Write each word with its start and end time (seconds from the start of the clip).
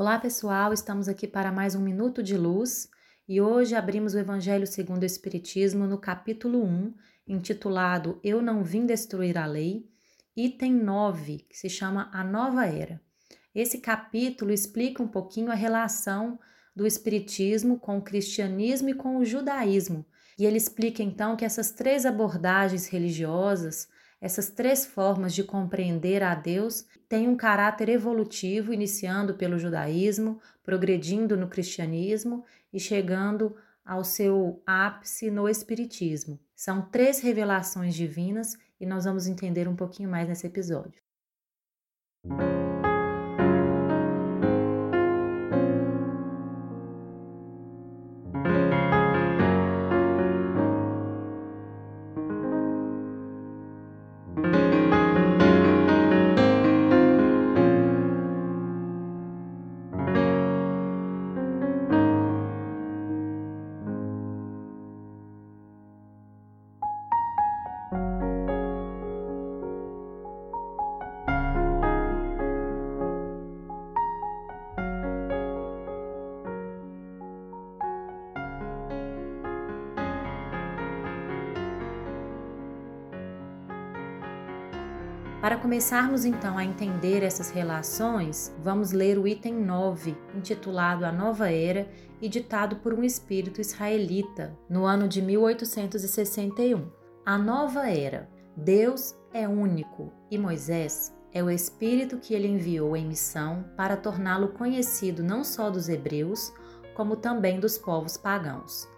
Olá, 0.00 0.18
pessoal, 0.18 0.72
estamos 0.72 1.10
aqui 1.10 1.28
para 1.28 1.52
mais 1.52 1.74
um 1.74 1.80
Minuto 1.82 2.22
de 2.22 2.34
Luz 2.34 2.88
e 3.28 3.38
hoje 3.38 3.74
abrimos 3.74 4.14
o 4.14 4.18
Evangelho 4.18 4.66
segundo 4.66 5.02
o 5.02 5.04
Espiritismo 5.04 5.86
no 5.86 5.98
capítulo 5.98 6.64
1, 6.64 6.94
intitulado 7.28 8.18
Eu 8.24 8.40
Não 8.40 8.64
Vim 8.64 8.86
Destruir 8.86 9.36
a 9.36 9.44
Lei, 9.44 9.86
item 10.34 10.72
9, 10.72 11.44
que 11.50 11.54
se 11.54 11.68
chama 11.68 12.08
A 12.14 12.24
Nova 12.24 12.64
Era. 12.64 12.98
Esse 13.54 13.76
capítulo 13.76 14.50
explica 14.50 15.02
um 15.02 15.06
pouquinho 15.06 15.50
a 15.50 15.54
relação 15.54 16.40
do 16.74 16.86
Espiritismo 16.86 17.78
com 17.78 17.98
o 17.98 18.02
cristianismo 18.02 18.88
e 18.88 18.94
com 18.94 19.18
o 19.18 19.24
judaísmo. 19.26 20.06
E 20.38 20.46
ele 20.46 20.56
explica 20.56 21.02
então 21.02 21.36
que 21.36 21.44
essas 21.44 21.72
três 21.72 22.06
abordagens 22.06 22.86
religiosas 22.86 23.86
essas 24.20 24.50
três 24.50 24.84
formas 24.84 25.34
de 25.34 25.42
compreender 25.42 26.22
a 26.22 26.34
Deus 26.34 26.84
têm 27.08 27.26
um 27.26 27.36
caráter 27.36 27.88
evolutivo, 27.88 28.72
iniciando 28.72 29.34
pelo 29.34 29.58
judaísmo, 29.58 30.40
progredindo 30.62 31.36
no 31.36 31.48
cristianismo 31.48 32.44
e 32.72 32.78
chegando 32.78 33.56
ao 33.84 34.04
seu 34.04 34.62
ápice 34.66 35.30
no 35.30 35.48
espiritismo. 35.48 36.38
São 36.54 36.82
três 36.82 37.20
revelações 37.20 37.94
divinas 37.94 38.56
e 38.78 38.84
nós 38.84 39.06
vamos 39.06 39.26
entender 39.26 39.66
um 39.66 39.74
pouquinho 39.74 40.10
mais 40.10 40.28
nesse 40.28 40.46
episódio. 40.46 41.02
Para 85.50 85.58
começarmos 85.58 86.24
então 86.24 86.56
a 86.56 86.64
entender 86.64 87.24
essas 87.24 87.50
relações, 87.50 88.54
vamos 88.62 88.92
ler 88.92 89.18
o 89.18 89.26
item 89.26 89.54
9, 89.54 90.16
intitulado 90.32 91.04
A 91.04 91.10
Nova 91.10 91.50
Era 91.50 91.88
e 92.22 92.28
ditado 92.28 92.76
por 92.76 92.94
um 92.94 93.02
espírito 93.02 93.60
israelita, 93.60 94.56
no 94.68 94.84
ano 94.84 95.08
de 95.08 95.20
1861. 95.20 96.88
A 97.26 97.36
Nova 97.36 97.90
Era. 97.90 98.30
Deus 98.56 99.16
é 99.34 99.48
único 99.48 100.12
e 100.30 100.38
Moisés 100.38 101.12
é 101.32 101.42
o 101.42 101.50
espírito 101.50 102.18
que 102.18 102.32
ele 102.32 102.46
enviou 102.46 102.96
em 102.96 103.08
missão 103.08 103.64
para 103.76 103.96
torná-lo 103.96 104.50
conhecido 104.50 105.20
não 105.20 105.42
só 105.42 105.68
dos 105.68 105.88
hebreus, 105.88 106.52
como 106.94 107.16
também 107.16 107.58
dos 107.58 107.76
povos 107.76 108.16
pagãos. 108.16 108.88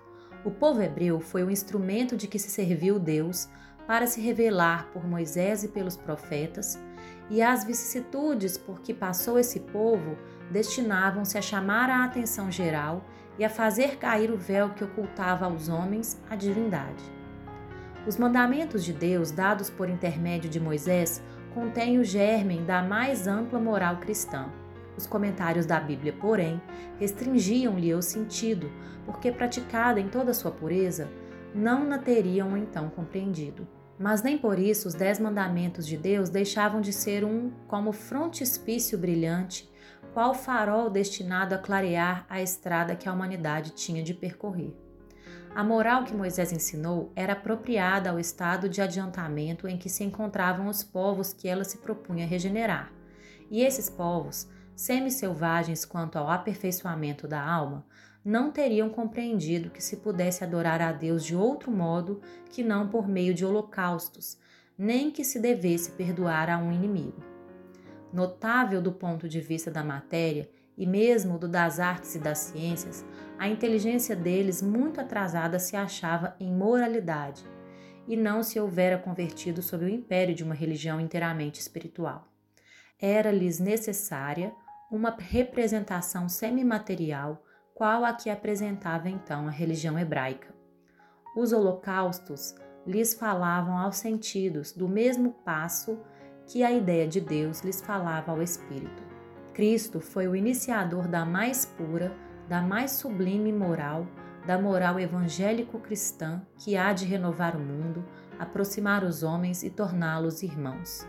O 0.45 0.51
povo 0.51 0.83
hebreu 0.83 1.19
foi 1.19 1.45
o 1.45 1.51
instrumento 1.51 2.15
de 2.15 2.27
que 2.27 2.39
se 2.39 2.51
serviu 2.51 2.99
Deus 2.99 3.49
para 3.87 4.07
se 4.07 4.21
revelar 4.21 4.89
por 4.93 5.07
Moisés 5.07 5.65
e 5.65 5.69
pelos 5.69 5.97
profetas, 5.97 6.79
e 7.31 7.43
as 7.43 7.65
vicissitudes 7.65 8.59
por 8.59 8.81
que 8.81 8.93
passou 8.93 9.39
esse 9.39 9.61
povo 9.61 10.17
destinavam-se 10.51 11.39
a 11.39 11.43
chamar 11.43 11.89
a 11.89 12.05
atenção 12.05 12.51
geral 12.51 13.05
e 13.39 13.45
a 13.45 13.51
fazer 13.51 13.97
cair 13.97 14.31
o 14.31 14.37
véu 14.37 14.71
que 14.71 14.85
ocultava 14.85 15.47
aos 15.47 15.69
homens 15.69 16.21
a 16.29 16.37
divindade. 16.37 17.03
Os 18.07 18.17
mandamentos 18.17 18.85
de 18.85 18.93
Deus, 18.93 19.31
dados 19.31 19.71
por 19.71 19.89
intermédio 19.89 20.51
de 20.51 20.61
Moisés, 20.61 21.23
contêm 21.55 21.99
o 21.99 22.05
germen 22.05 22.65
da 22.65 22.83
mais 22.83 23.27
ampla 23.27 23.59
moral 23.59 23.99
cristã. 23.99 24.47
Os 24.97 25.07
comentários 25.07 25.65
da 25.65 25.81
Bíblia, 25.81 26.13
porém, 26.13 26.61
restringiam-lhe 26.99 27.95
o 27.95 28.03
sentido, 28.03 28.71
porque 29.07 29.33
praticada 29.33 30.01
em 30.01 30.09
toda 30.09 30.35
sua 30.35 30.51
pureza, 30.51 31.09
não 31.55 31.85
na 31.85 31.99
teriam 31.99 32.57
então 32.57 32.89
compreendido. 32.91 33.67
Mas 33.99 34.23
nem 34.23 34.39
por 34.39 34.59
isso 34.59 34.89
os 34.89 34.95
dez 34.95 35.21
mandamentos 35.21 35.87
de 35.87 35.97
Deus 35.97 36.29
deixavam 36.29 36.81
de 36.81 36.93
ser 36.93 37.25
um 37.25 37.51
como 37.69 37.93
frontispício 37.93 38.99
brilhante, 38.99 39.71
qual 40.13 40.35
farol 40.35 40.91
destinado 40.91 41.55
a 41.55 41.59
clarear 41.59 42.27
a 42.29 42.43
estrada 42.43 42.97
que 42.97 43.09
a 43.09 43.13
humanidade 43.13 43.71
tinha 43.71 44.03
de 44.03 44.13
percorrer. 44.13 44.77
A 45.55 45.63
moral 45.63 46.05
que 46.05 46.15
Moisés 46.15 46.51
ensinou 46.51 47.13
era 47.15 47.35
apropriada 47.35 48.11
ao 48.11 48.19
estado 48.19 48.69
de 48.69 48.81
adiantamento 48.81 49.69
em 49.69 49.77
que 49.77 49.91
se 49.91 50.03
encontravam 50.03 50.67
os 50.67 50.83
povos 50.83 51.33
que 51.33 51.47
ela 51.47 51.63
se 51.63 51.79
propunha 51.79 52.27
regenerar. 52.27 52.91
E 53.51 53.63
esses 53.63 53.91
povos, 53.91 54.49
semi-selvagens 54.75 55.85
quanto 55.85 56.17
ao 56.17 56.31
aperfeiçoamento 56.31 57.29
da 57.29 57.43
alma, 57.43 57.85
não 58.25 58.53
teriam 58.53 58.89
compreendido 58.89 59.71
que 59.71 59.83
se 59.83 59.97
pudesse 59.97 60.45
adorar 60.45 60.81
a 60.81 60.93
Deus 60.93 61.25
de 61.25 61.35
outro 61.35 61.71
modo 61.71 62.21
que 62.51 62.63
não 62.63 62.89
por 62.89 63.09
meio 63.09 63.35
de 63.35 63.45
holocaustos, 63.45 64.39
nem 64.79 65.11
que 65.11 65.25
se 65.25 65.41
devesse 65.41 65.93
perdoar 65.93 66.49
a 66.49 66.59
um 66.59 66.73
inimigo. 66.73 67.23
Notável 68.13 68.81
do 68.81 68.93
ponto 68.93 69.29
de 69.29 69.41
vista 69.41 69.71
da 69.71 69.83
matéria 69.83 70.49
e 70.77 70.87
mesmo 70.87 71.39
do 71.39 71.49
das 71.49 71.81
artes 71.81 72.15
e 72.15 72.19
das 72.19 72.39
ciências, 72.39 73.05
a 73.39 73.49
inteligência 73.49 74.15
deles 74.15 74.63
muito 74.63 75.01
atrasada 75.01 75.59
se 75.59 75.77
achava 75.77 76.37
em 76.39 76.53
moralidade 76.53 77.45
e 78.07 78.17
não 78.17 78.43
se 78.43 78.59
houvera 78.59 78.99
convertido 78.99 79.63
sob 79.63 79.85
o 79.85 79.89
império 79.89 80.35
de 80.35 80.45
uma 80.45 80.55
religião 80.55 81.01
inteiramente 81.01 81.61
espiritual. 81.61 82.29
Era-lhes 83.01 83.59
necessária 83.59 84.53
uma 84.91 85.17
representação 85.19 86.29
semimaterial 86.29 87.43
qual 87.75 88.05
a 88.05 88.13
que 88.13 88.31
apresentava 88.31 89.09
então 89.09 89.49
a 89.49 89.51
religião 89.51 89.99
hebraica. 89.99 90.55
Os 91.37 91.53
holocaustos 91.53 92.55
lhes 92.87 93.15
falavam 93.15 93.79
aos 93.79 93.97
sentidos 93.97 94.73
do 94.73 94.89
mesmo 94.89 95.33
passo 95.45 95.99
que 96.47 96.63
a 96.63 96.71
ideia 96.71 97.07
de 97.07 97.21
Deus 97.21 97.61
lhes 97.61 97.81
falava 97.81 98.33
ao 98.33 98.43
espírito. 98.43 99.03
Cristo 99.55 100.01
foi 100.01 100.27
o 100.27 100.37
iniciador 100.37 101.09
da 101.09 101.25
mais 101.25 101.65
pura, 101.65 102.15
da 102.49 102.61
mais 102.61 102.93
sublime 102.93 103.53
moral, 103.53 104.07
da 104.47 104.59
moral 104.59 104.99
evangélico-cristã 104.99 106.43
que 106.59 106.77
há 106.77 106.93
de 106.93 107.05
renovar 107.05 107.57
o 107.57 107.61
mundo, 107.61 108.05
aproximar 108.39 109.05
os 109.05 109.23
homens 109.23 109.63
e 109.63 109.71
torná-los 109.71 110.43
irmãos 110.43 111.07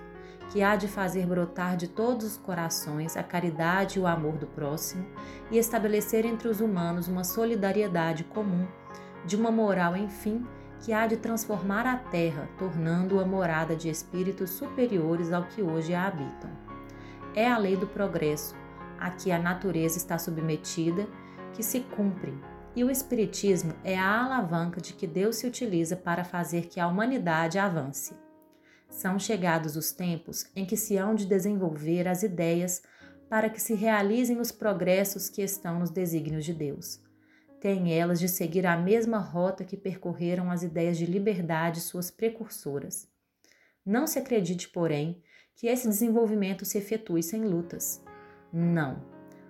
que 0.52 0.62
há 0.62 0.76
de 0.76 0.88
fazer 0.88 1.26
brotar 1.26 1.76
de 1.76 1.88
todos 1.88 2.26
os 2.26 2.38
corações 2.38 3.18
a 3.18 3.24
caridade 3.24 3.98
e 3.98 4.02
o 4.02 4.08
amor 4.08 4.38
do 4.38 4.48
próximo 4.48 5.06
e 5.50 5.58
estabelecer 5.58 6.26
entre 6.26 6.48
os 6.48 6.62
humanos 6.62 7.08
uma 7.08 7.24
solidariedade 7.24 8.24
comum, 8.24 8.68
de 9.26 9.36
uma 9.36 9.52
moral, 9.52 9.96
enfim, 9.96 10.46
que 10.82 10.92
há 10.92 11.08
de 11.08 11.18
transformar 11.18 11.88
a 11.88 11.98
terra, 11.98 12.50
tornando-a 12.58 13.26
morada 13.26 13.76
de 13.76 13.90
espíritos 13.90 14.50
superiores 14.50 15.32
ao 15.32 15.44
que 15.46 15.62
hoje 15.62 15.94
a 15.94 16.06
habitam. 16.06 16.52
É 17.34 17.50
a 17.50 17.58
lei 17.58 17.78
do 17.78 17.88
progresso, 17.88 18.56
a 19.00 19.10
que 19.10 19.32
a 19.32 19.40
natureza 19.40 19.98
está 19.98 20.20
submetida, 20.20 21.08
que 21.54 21.64
se 21.64 21.80
cumpre, 21.80 22.34
e 22.76 22.84
o 22.84 22.90
Espiritismo 22.90 23.74
é 23.84 23.98
a 23.98 24.24
alavanca 24.24 24.82
de 24.82 24.94
que 24.94 25.06
Deus 25.06 25.38
se 25.38 25.48
utiliza 25.48 25.96
para 25.96 26.24
fazer 26.24 26.68
que 26.68 26.80
a 26.80 26.88
humanidade 26.88 27.60
avance. 27.60 28.23
São 28.94 29.18
chegados 29.18 29.76
os 29.76 29.92
tempos 29.92 30.46
em 30.56 30.66
que 30.66 30.78
se 30.78 30.98
hão 30.98 31.16
de 31.16 31.26
desenvolver 31.26 32.08
as 32.08 32.22
ideias 32.22 32.84
para 33.28 33.50
que 33.50 33.60
se 33.60 33.74
realizem 33.74 34.40
os 34.40 34.52
progressos 34.52 35.28
que 35.30 35.42
estão 35.42 35.80
nos 35.80 35.90
desígnios 35.90 36.46
de 36.46 36.54
Deus. 36.54 37.02
Têm 37.60 37.92
elas 37.92 38.20
de 38.20 38.30
seguir 38.30 38.68
a 38.68 38.78
mesma 38.78 39.18
rota 39.18 39.66
que 39.66 39.76
percorreram 39.76 40.52
as 40.52 40.62
ideias 40.62 40.96
de 40.96 41.08
liberdade 41.08 41.82
suas 41.82 42.12
precursoras. 42.12 43.08
Não 43.84 44.06
se 44.06 44.20
acredite, 44.20 44.70
porém, 44.70 45.24
que 45.56 45.66
esse 45.66 45.88
desenvolvimento 45.88 46.64
se 46.64 46.78
efetue 46.78 47.24
sem 47.24 47.44
lutas. 47.44 48.00
Não. 48.54 49.04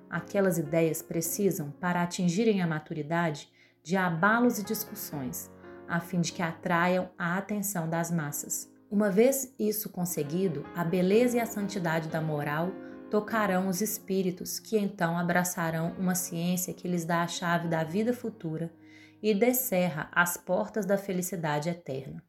Aquelas 0.10 0.58
ideias 0.58 1.02
precisam, 1.02 1.70
para 1.82 2.02
atingirem 2.02 2.62
a 2.62 2.68
maturidade, 2.68 3.52
de 3.84 3.98
abalos 3.98 4.58
e 4.58 4.64
discussões, 4.64 5.52
a 5.86 6.00
fim 6.00 6.22
de 6.22 6.32
que 6.32 6.42
atraiam 6.42 7.10
a 7.18 7.38
atenção 7.38 7.90
das 7.90 8.10
massas. 8.10 8.73
Uma 8.94 9.10
vez 9.10 9.52
isso 9.58 9.90
conseguido, 9.90 10.64
a 10.76 10.84
beleza 10.84 11.38
e 11.38 11.40
a 11.40 11.48
santidade 11.48 12.10
da 12.10 12.22
moral 12.22 12.70
tocarão 13.10 13.68
os 13.68 13.82
espíritos, 13.82 14.60
que 14.60 14.78
então 14.78 15.18
abraçarão 15.18 15.96
uma 15.98 16.14
ciência 16.14 16.76
que 16.76 16.88
lhes 16.88 17.04
dá 17.04 17.24
a 17.24 17.28
chave 17.28 17.68
da 17.68 17.84
vida 17.84 18.14
futura 18.14 18.72
e 19.20 19.34
descerra 19.34 20.12
as 20.12 20.38
portas 20.38 20.86
da 20.86 20.96
felicidade 20.96 21.70
eterna. 21.70 22.24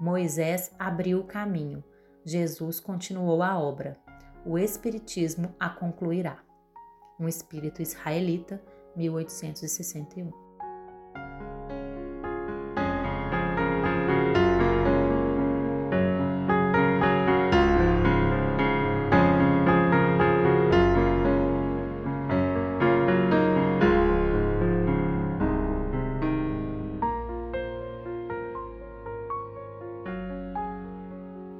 Moisés 0.00 0.70
abriu 0.78 1.20
o 1.20 1.26
caminho, 1.26 1.84
Jesus 2.24 2.80
continuou 2.80 3.42
a 3.42 3.58
obra, 3.58 3.98
o 4.46 4.56
Espiritismo 4.56 5.54
a 5.60 5.68
concluirá. 5.68 6.38
um 7.18 7.28
espírito 7.28 7.82
israelita, 7.82 8.58
1861. 8.96 10.49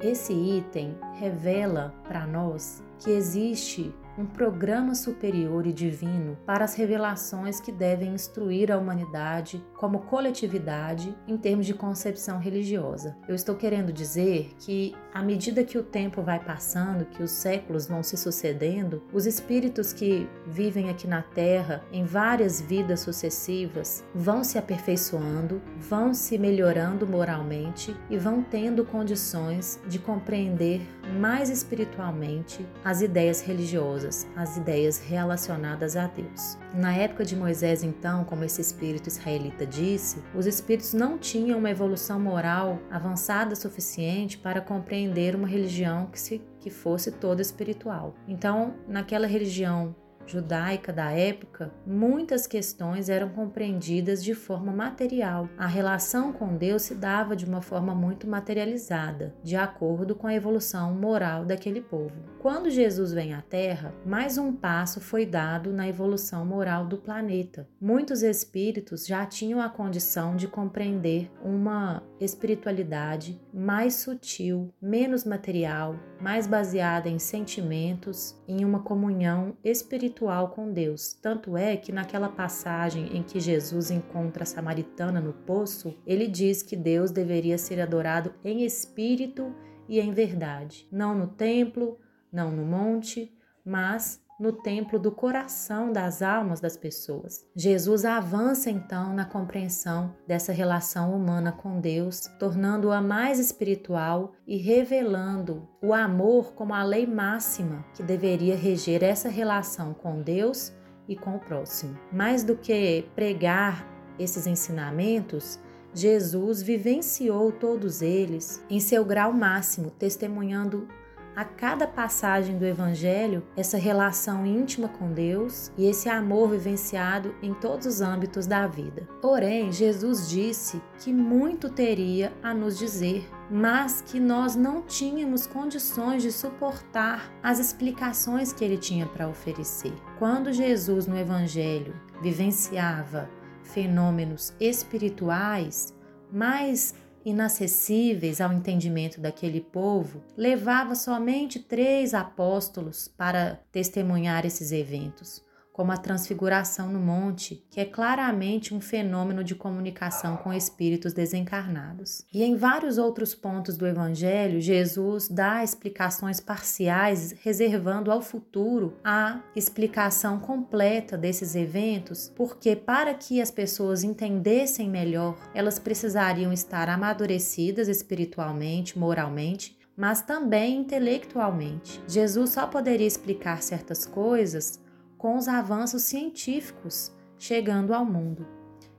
Esse 0.01 0.33
item 0.33 0.97
revela 1.13 1.95
para 2.09 2.27
nós 2.27 2.83
que 2.99 3.11
existe 3.11 3.95
um 4.17 4.25
programa 4.25 4.95
superior 4.95 5.67
e 5.67 5.73
divino 5.73 6.39
para 6.47 6.65
as 6.65 6.75
revelações 6.75 7.61
que 7.61 7.71
devem 7.71 8.15
instruir 8.15 8.73
a 8.73 8.79
humanidade 8.79 9.63
como 9.75 10.01
coletividade 10.01 11.15
em 11.29 11.37
termos 11.37 11.67
de 11.67 11.75
concepção 11.75 12.39
religiosa. 12.39 13.17
Eu 13.29 13.35
estou 13.35 13.55
querendo 13.55 13.93
dizer 13.93 14.55
que, 14.59 14.95
à 15.13 15.23
medida 15.23 15.65
que 15.65 15.77
o 15.77 15.83
tempo 15.83 16.23
vai 16.23 16.39
passando, 16.39 17.05
que 17.05 17.23
os 17.23 17.31
séculos 17.31 17.87
vão 17.87 18.03
se 18.03 18.17
sucedendo, 18.17 19.03
os 19.13 19.27
espíritos 19.27 19.93
que 19.93 20.29
vivem 20.47 20.89
aqui 20.89 21.07
na 21.07 21.23
Terra 21.23 21.83
em 21.93 22.05
várias 22.05 22.61
vidas 22.61 23.01
sucessivas 23.01 24.05
vão 24.15 24.45
se 24.45 24.57
aperfeiçoando, 24.57 25.61
vão 25.79 26.15
se 26.15 26.39
melhorando 26.39 27.07
moralmente 27.07 27.97
e 28.09 28.17
vão 28.17 28.43
tendo 28.43 28.85
condições 28.85 29.81
de 29.89 29.99
compreender 29.99 30.81
mais 31.19 31.51
espiritualmente 31.51 32.65
as 32.85 33.03
ideias 33.03 33.41
religiosas, 33.41 34.29
as 34.37 34.57
ideias 34.57 34.99
relacionadas 34.99 35.97
a 35.97 36.07
Deus. 36.07 36.57
Na 36.73 36.95
época 36.95 37.25
de 37.25 37.35
Moisés, 37.35 37.83
então, 37.83 38.23
como 38.23 38.45
esse 38.45 38.61
espírito 38.61 39.09
israelita 39.09 39.67
disse, 39.67 40.23
os 40.35 40.47
espíritos 40.47 40.93
não 40.93 41.19
tinham 41.19 41.59
uma 41.59 41.71
evolução 41.71 42.21
moral 42.21 42.79
avançada 42.91 43.57
suficiente 43.57 44.39
para 44.39 44.61
compreender 44.61 45.00
uma 45.37 45.49
religião 45.49 46.07
que, 46.07 46.21
se, 46.21 46.41
que 46.59 46.71
fosse 46.71 47.13
toda 47.13 47.43
espiritual. 47.43 48.15
Então, 48.27 48.75
naquela 48.87 49.27
religião 49.27 49.95
judaica 50.31 50.93
da 50.93 51.11
época, 51.11 51.73
muitas 51.87 52.47
questões 52.47 53.09
eram 53.09 53.29
compreendidas 53.31 54.23
de 54.23 54.35
forma 54.35 54.73
material. 54.73 55.49
A 55.59 55.67
relação 55.67 56.33
com 56.33 56.57
Deus 56.57 56.83
se 56.83 56.95
dava 56.95 57.35
de 57.35 57.45
uma 57.45 57.61
forma 57.61 57.95
muito 57.95 58.27
materializada, 58.29 59.35
de 59.43 59.57
acordo 59.57 60.15
com 60.15 60.27
a 60.27 60.35
evolução 60.35 60.95
moral 60.95 61.45
daquele 61.45 61.81
povo. 61.81 62.15
Quando 62.39 62.71
Jesus 62.71 63.13
vem 63.13 63.35
à 63.35 63.43
Terra, 63.43 63.93
mais 64.07 64.39
um 64.39 64.53
passo 64.53 65.01
foi 65.01 65.27
dado 65.27 65.73
na 65.73 65.89
evolução 65.89 66.47
moral 66.47 66.87
do 66.87 66.97
planeta. 66.97 67.69
Muitos 67.81 68.23
espíritos 68.23 69.07
já 69.07 69.27
tinham 69.27 69.61
a 69.61 69.69
condição 69.69 70.37
de 70.37 70.47
compreender 70.47 71.31
uma 71.43 72.03
espiritualidade 72.21 73.41
mais 73.53 73.95
sutil, 73.97 74.73
menos 74.81 75.25
material, 75.25 75.97
mais 76.21 76.47
baseada 76.47 77.09
em 77.09 77.19
sentimentos, 77.19 78.41
em 78.47 78.65
uma 78.65 78.81
comunhão 78.81 79.57
espiritual 79.65 80.20
espiritual 80.21 80.51
com 80.51 80.71
Deus. 80.71 81.15
Tanto 81.15 81.57
é 81.57 81.77
que 81.77 81.91
naquela 81.91 82.29
passagem 82.29 83.17
em 83.17 83.23
que 83.23 83.41
Jesus 83.41 83.91
encontra 83.91 84.43
a 84.43 84.47
samaritana 84.47 85.21
no 85.21 85.33
poço, 85.33 85.97
ele 86.07 86.27
diz 86.29 86.63
que 86.63 86.77
Deus 86.77 87.11
deveria 87.11 87.57
ser 87.57 87.81
adorado 87.81 88.35
em 88.45 88.65
espírito 88.65 89.55
e 89.89 89.99
em 89.99 90.13
verdade, 90.13 90.87
não 90.93 91.15
no 91.15 91.27
templo, 91.27 91.99
não 92.31 92.51
no 92.51 92.65
monte, 92.65 93.35
mas 93.65 94.23
no 94.41 94.51
templo 94.53 94.99
do 94.99 95.13
coração 95.13 95.93
das 95.93 96.23
almas 96.23 96.61
das 96.61 96.77
pessoas. 96.77 97.45
Jesus 97.55 98.07
avança 98.07 98.71
então 98.71 99.13
na 99.13 99.27
compreensão 99.27 100.15
dessa 100.27 100.51
relação 100.51 101.15
humana 101.15 101.53
com 101.53 101.79
Deus, 101.79 102.23
tornando-a 102.39 103.03
mais 103.03 103.39
espiritual 103.39 104.33
e 104.47 104.57
revelando 104.57 105.69
o 105.83 105.93
amor 105.93 106.55
como 106.55 106.73
a 106.73 106.83
lei 106.83 107.07
máxima 107.07 107.85
que 107.95 108.03
deveria 108.03 108.57
reger 108.57 109.05
essa 109.05 109.29
relação 109.29 109.93
com 109.93 110.23
Deus 110.23 110.73
e 111.07 111.15
com 111.15 111.37
o 111.37 111.41
próximo. 111.41 111.99
Mais 112.11 112.43
do 112.43 112.57
que 112.57 113.07
pregar 113.15 113.87
esses 114.19 114.47
ensinamentos, 114.47 115.61
Jesus 115.93 116.63
vivenciou 116.63 117.51
todos 117.51 118.01
eles 118.01 118.65
em 118.71 118.79
seu 118.79 119.05
grau 119.05 119.33
máximo, 119.33 119.91
testemunhando 119.91 120.87
a 121.35 121.45
cada 121.45 121.87
passagem 121.87 122.59
do 122.59 122.65
Evangelho 122.65 123.43
essa 123.57 123.77
relação 123.77 124.45
íntima 124.45 124.89
com 124.89 125.13
Deus 125.13 125.71
e 125.77 125.87
esse 125.87 126.09
amor 126.09 126.51
vivenciado 126.51 127.35
em 127.43 127.55
todos 127.55 127.87
os 127.87 128.01
âmbitos 128.01 128.47
da 128.47 128.67
vida. 128.67 129.09
Porém, 129.21 129.73
Jesus 129.73 130.29
disse 130.29 130.81
que 130.99 131.13
muito 131.13 131.69
teria 131.69 132.33
a 132.43 132.53
nos 132.53 132.79
dizer, 132.79 133.29
mas 133.51 134.01
que 134.01 134.21
nós 134.21 134.55
não 134.55 134.83
tínhamos 134.83 135.47
condições 135.47 136.23
de 136.23 136.33
suportar 136.33 137.33
as 137.43 137.59
explicações 137.59 138.53
que 138.53 138.65
ele 138.65 138.77
tinha 138.77 139.07
para 139.07 139.29
oferecer. 139.29 139.93
Quando 140.19 140.53
Jesus 140.53 141.07
no 141.07 141.17
Evangelho 141.17 141.95
vivenciava 142.23 143.29
fenômenos 143.63 144.55
espirituais, 144.61 145.95
mais 146.33 146.95
inacessíveis 147.25 148.41
ao 148.41 148.53
entendimento 148.53 149.21
daquele 149.21 149.61
povo, 149.61 150.23
levava 150.37 150.95
somente 150.95 151.59
três 151.59 152.15
apóstolos 152.15 153.09
para 153.09 153.61
testemunhar 153.71 154.47
esses 154.47 154.73
eventos 154.73 155.43
como 155.81 155.93
a 155.93 155.97
transfiguração 155.97 156.93
no 156.93 157.01
monte, 157.01 157.65
que 157.71 157.81
é 157.81 157.87
claramente 157.87 158.75
um 158.75 158.83
fenômeno 158.83 159.43
de 159.43 159.55
comunicação 159.55 160.37
com 160.37 160.53
espíritos 160.53 161.15
desencarnados. 161.15 162.23
E 162.31 162.43
em 162.43 162.55
vários 162.55 162.99
outros 162.99 163.35
pontos 163.35 163.79
do 163.79 163.87
Evangelho, 163.87 164.61
Jesus 164.61 165.27
dá 165.27 165.65
explicações 165.65 166.39
parciais, 166.39 167.35
reservando 167.43 168.13
ao 168.13 168.21
futuro 168.21 168.99
a 169.03 169.41
explicação 169.57 170.39
completa 170.39 171.17
desses 171.17 171.55
eventos, 171.55 172.31
porque 172.37 172.77
para 172.77 173.15
que 173.15 173.41
as 173.41 173.51
pessoas 173.51 174.05
entendessem 174.05 174.87
melhor, 174.87 175.39
elas 175.55 175.79
precisariam 175.79 176.53
estar 176.53 176.91
amadurecidas 176.91 177.89
espiritualmente, 177.89 178.99
moralmente 178.99 179.81
mas 179.97 180.23
também 180.23 180.79
intelectualmente. 180.79 182.01
Jesus 182.09 182.51
só 182.51 182.67
poderia 182.67 183.07
explicar 183.07 183.63
certas 183.63 184.07
coisas 184.07 184.81
com 185.21 185.37
os 185.37 185.49
avanços 185.49 186.05
científicos 186.05 187.13
chegando 187.39 187.93
ao 187.93 188.07
mundo. 188.07 188.49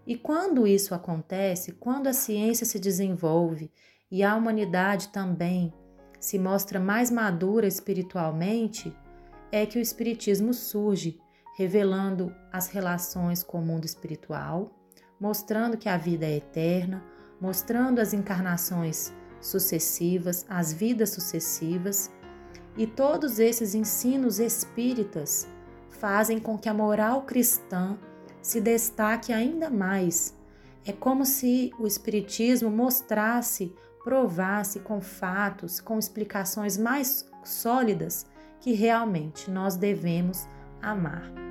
E 0.05 0.15
quando 0.15 0.67
isso 0.67 0.93
acontece, 0.93 1.71
quando 1.71 2.05
a 2.05 2.13
ciência 2.13 2.63
se 2.63 2.79
desenvolve 2.79 3.71
e 4.09 4.21
a 4.21 4.35
humanidade 4.35 5.07
também 5.07 5.73
se 6.19 6.37
mostra 6.37 6.79
mais 6.79 7.09
madura 7.09 7.65
espiritualmente, 7.65 8.95
é 9.51 9.65
que 9.65 9.79
o 9.79 9.81
Espiritismo 9.81 10.53
surge, 10.53 11.19
revelando 11.57 12.31
as 12.53 12.67
relações 12.67 13.41
com 13.41 13.57
o 13.57 13.65
mundo 13.65 13.85
espiritual, 13.85 14.69
mostrando 15.19 15.75
que 15.75 15.89
a 15.89 15.97
vida 15.97 16.27
é 16.27 16.37
eterna, 16.37 17.03
mostrando 17.39 17.97
as 17.97 18.13
encarnações 18.13 19.11
sucessivas, 19.41 20.45
as 20.47 20.71
vidas 20.71 21.09
sucessivas, 21.09 22.11
e 22.77 22.85
todos 22.85 23.39
esses 23.39 23.73
ensinos 23.73 24.39
espíritas 24.39 25.47
fazem 25.91 26.39
com 26.39 26.57
que 26.57 26.67
a 26.67 26.74
moral 26.74 27.24
cristã 27.24 27.98
se 28.41 28.60
destaque 28.60 29.31
ainda 29.31 29.69
mais. 29.69 30.36
É 30.86 30.91
como 30.91 31.25
se 31.25 31.71
o 31.77 31.86
Espiritismo 31.86 32.71
mostrasse, 32.71 33.75
provasse 34.03 34.79
com 34.79 35.00
fatos, 35.00 35.79
com 35.79 36.00
explicações 36.00 36.77
mais 36.77 37.29
sólidas 37.43 38.25
que 38.60 38.74
realmente 38.74 39.50
nós 39.50 39.75
devemos 39.75 40.48
amar. 40.81 41.50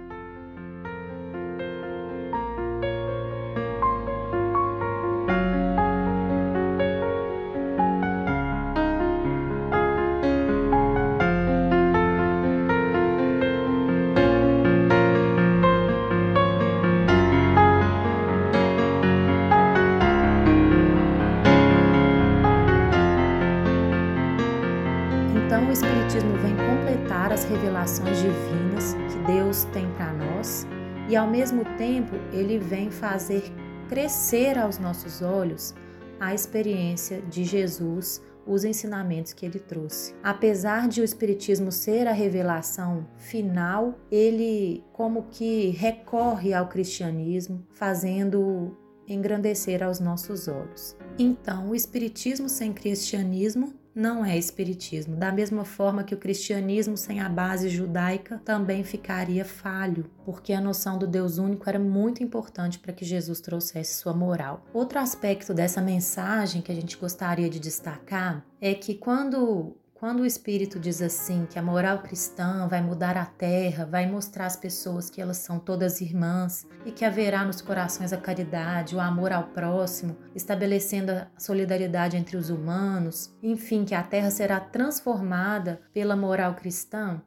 Que 28.95 29.33
Deus 29.33 29.65
tem 29.73 29.91
para 29.93 30.13
nós 30.13 30.67
e 31.09 31.17
ao 31.17 31.27
mesmo 31.27 31.65
tempo 31.77 32.15
ele 32.33 32.59
vem 32.59 32.91
fazer 32.91 33.43
crescer 33.89 34.57
aos 34.59 34.79
nossos 34.79 35.23
olhos 35.23 35.75
a 36.21 36.35
experiência 36.35 37.21
de 37.23 37.45
Jesus, 37.45 38.23
os 38.47 38.65
ensinamentos 38.65 39.33
que 39.33 39.45
ele 39.45 39.59
trouxe. 39.59 40.15
Apesar 40.23 40.89
de 40.89 41.01
o 41.01 41.05
Espiritismo 41.05 41.73
ser 41.73 42.07
a 42.07 42.13
revelação 42.13 43.07
final, 43.17 43.99
ele 44.11 44.85
como 44.93 45.25
que 45.31 45.71
recorre 45.71 46.55
ao 46.55 46.69
cristianismo, 46.69 47.67
fazendo 47.73 48.77
engrandecer 49.09 49.83
aos 49.83 49.99
nossos 49.99 50.47
olhos. 50.47 50.97
Então, 51.19 51.71
o 51.71 51.75
Espiritismo 51.75 52.49
sem 52.49 52.73
cristianismo 52.73 53.75
não 53.95 54.25
é 54.25 54.37
espiritismo. 54.37 55.17
Da 55.17 55.33
mesma 55.33 55.65
forma 55.65 56.05
que 56.05 56.15
o 56.15 56.19
cristianismo 56.19 56.97
sem 56.97 57.21
a 57.21 57.29
base 57.29 57.69
judaica 57.69 58.41
também 58.45 58.85
ficaria 58.85 59.45
falho, 59.45 60.11
porque 60.25 60.53
a 60.53 60.61
noção 60.61 60.99
do 60.99 61.07
Deus 61.07 61.39
único 61.39 61.69
era 61.69 61.79
muito 61.79 62.23
importante 62.23 62.79
para 62.79 62.93
que 62.93 63.05
Jesus 63.05 63.41
trouxesse 63.41 63.95
sua 63.95 64.13
moral. 64.13 64.65
Outro 64.73 64.99
aspecto 64.99 65.53
dessa 65.53 65.81
mensagem 65.81 66.63
que 66.63 66.73
a 66.73 66.75
gente 66.75 66.97
gostaria 66.97 67.49
de 67.49 67.59
destacar 67.59 68.45
é 68.61 68.75
que 68.75 68.95
quando 68.95 69.77
quando 70.01 70.21
o 70.21 70.27
Espírito 70.27 70.81
diz 70.81 71.03
assim 71.03 71.45
que 71.45 71.59
a 71.59 71.63
moral 71.63 71.99
cristã 71.99 72.67
vai 72.67 72.81
mudar 72.81 73.19
a 73.19 73.27
terra, 73.27 73.85
vai 73.85 74.11
mostrar 74.11 74.47
às 74.47 74.57
pessoas 74.57 75.11
que 75.11 75.21
elas 75.21 75.37
são 75.37 75.59
todas 75.59 76.01
irmãs 76.01 76.67
e 76.87 76.91
que 76.91 77.05
haverá 77.05 77.45
nos 77.45 77.61
corações 77.61 78.11
a 78.11 78.17
caridade, 78.17 78.97
o 78.97 79.01
amor 79.01 79.31
ao 79.31 79.49
próximo, 79.49 80.17
estabelecendo 80.35 81.13
a 81.13 81.29
solidariedade 81.37 82.17
entre 82.17 82.39
os 82.39 82.49
humanos, 82.49 83.37
enfim, 83.43 83.85
que 83.85 83.95
a 83.95 84.03
terra 84.03 84.31
será 84.31 84.59
transformada 84.59 85.83
pela 85.93 86.17
moral 86.17 86.55
cristã, 86.55 87.21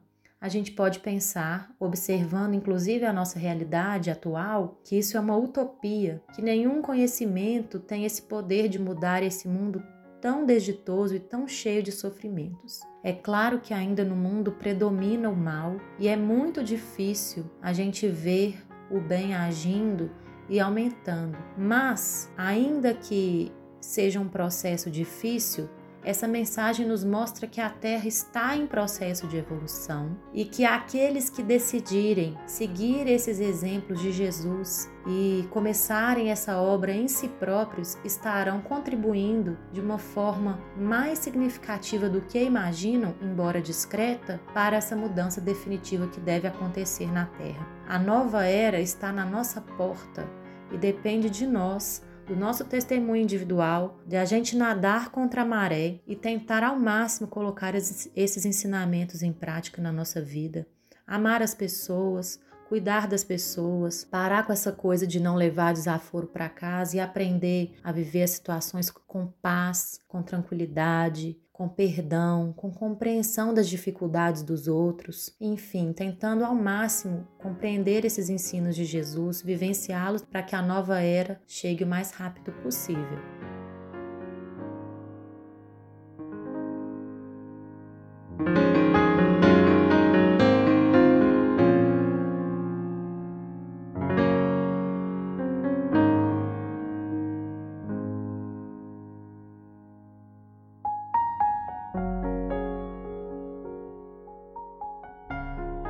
a 0.44 0.48
gente 0.50 0.72
pode 0.72 0.98
pensar, 0.98 1.74
observando 1.80 2.52
inclusive 2.52 3.06
a 3.06 3.14
nossa 3.14 3.38
realidade 3.38 4.10
atual, 4.10 4.78
que 4.84 4.98
isso 4.98 5.16
é 5.16 5.20
uma 5.20 5.34
utopia, 5.34 6.22
que 6.34 6.42
nenhum 6.42 6.82
conhecimento 6.82 7.78
tem 7.78 8.04
esse 8.04 8.20
poder 8.20 8.68
de 8.68 8.78
mudar 8.78 9.22
esse 9.22 9.48
mundo 9.48 9.82
tão 10.24 10.46
desditoso 10.46 11.14
e 11.14 11.20
tão 11.20 11.46
cheio 11.46 11.82
de 11.82 11.92
sofrimentos. 11.92 12.80
É 13.02 13.12
claro 13.12 13.60
que 13.60 13.74
ainda 13.74 14.02
no 14.02 14.16
mundo 14.16 14.52
predomina 14.52 15.28
o 15.28 15.36
mal 15.36 15.76
e 15.98 16.08
é 16.08 16.16
muito 16.16 16.64
difícil 16.64 17.44
a 17.60 17.74
gente 17.74 18.08
ver 18.08 18.56
o 18.90 18.98
bem 18.98 19.34
agindo 19.34 20.10
e 20.48 20.58
aumentando. 20.58 21.36
Mas, 21.58 22.32
ainda 22.38 22.94
que 22.94 23.52
seja 23.82 24.18
um 24.18 24.26
processo 24.26 24.90
difícil, 24.90 25.68
essa 26.04 26.28
mensagem 26.28 26.86
nos 26.86 27.02
mostra 27.02 27.46
que 27.46 27.60
a 27.60 27.70
Terra 27.70 28.06
está 28.06 28.54
em 28.54 28.66
processo 28.66 29.26
de 29.26 29.38
evolução 29.38 30.16
e 30.32 30.44
que 30.44 30.64
aqueles 30.64 31.30
que 31.30 31.42
decidirem 31.42 32.36
seguir 32.46 33.08
esses 33.08 33.40
exemplos 33.40 34.00
de 34.00 34.12
Jesus 34.12 34.90
e 35.06 35.46
começarem 35.50 36.30
essa 36.30 36.60
obra 36.60 36.92
em 36.92 37.08
si 37.08 37.28
próprios 37.28 37.96
estarão 38.04 38.60
contribuindo 38.60 39.56
de 39.72 39.80
uma 39.80 39.98
forma 39.98 40.60
mais 40.76 41.18
significativa 41.18 42.08
do 42.08 42.20
que 42.20 42.42
imaginam, 42.42 43.14
embora 43.22 43.60
discreta, 43.60 44.40
para 44.52 44.76
essa 44.76 44.94
mudança 44.94 45.40
definitiva 45.40 46.06
que 46.08 46.20
deve 46.20 46.46
acontecer 46.46 47.10
na 47.10 47.26
Terra. 47.26 47.66
A 47.88 47.98
nova 47.98 48.44
era 48.44 48.80
está 48.80 49.10
na 49.10 49.24
nossa 49.24 49.60
porta 49.60 50.28
e 50.70 50.76
depende 50.76 51.30
de 51.30 51.46
nós 51.46 52.02
do 52.26 52.34
nosso 52.34 52.64
testemunho 52.64 53.22
individual, 53.22 54.00
de 54.06 54.16
a 54.16 54.24
gente 54.24 54.56
nadar 54.56 55.10
contra 55.10 55.42
a 55.42 55.44
maré 55.44 56.00
e 56.06 56.16
tentar 56.16 56.62
ao 56.62 56.78
máximo 56.78 57.28
colocar 57.28 57.74
esses 57.74 58.44
ensinamentos 58.44 59.22
em 59.22 59.32
prática 59.32 59.82
na 59.82 59.92
nossa 59.92 60.20
vida. 60.20 60.66
Amar 61.06 61.42
as 61.42 61.54
pessoas, 61.54 62.40
cuidar 62.68 63.06
das 63.06 63.22
pessoas, 63.22 64.04
parar 64.04 64.46
com 64.46 64.52
essa 64.52 64.72
coisa 64.72 65.06
de 65.06 65.20
não 65.20 65.36
levar 65.36 65.74
desaforo 65.74 66.26
para 66.26 66.48
casa 66.48 66.96
e 66.96 67.00
aprender 67.00 67.74
a 67.84 67.92
viver 67.92 68.22
as 68.22 68.30
situações 68.30 68.90
com 68.90 69.26
paz, 69.42 70.00
com 70.08 70.22
tranquilidade, 70.22 71.38
com 71.54 71.68
perdão, 71.68 72.52
com 72.52 72.68
compreensão 72.68 73.54
das 73.54 73.68
dificuldades 73.68 74.42
dos 74.42 74.66
outros, 74.66 75.32
enfim, 75.40 75.92
tentando 75.92 76.44
ao 76.44 76.52
máximo 76.52 77.28
compreender 77.38 78.04
esses 78.04 78.28
ensinos 78.28 78.74
de 78.74 78.84
Jesus, 78.84 79.40
vivenciá-los 79.40 80.22
para 80.22 80.42
que 80.42 80.56
a 80.56 80.60
nova 80.60 81.00
era 81.00 81.40
chegue 81.46 81.84
o 81.84 81.86
mais 81.86 82.10
rápido 82.10 82.50
possível. 82.60 83.53